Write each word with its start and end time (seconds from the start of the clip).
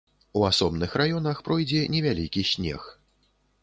У 0.39 0.45
асобных 0.51 0.95
раёнах 1.03 1.43
пройдзе 1.51 1.85
невялікі 1.99 2.49
снег. 2.57 2.93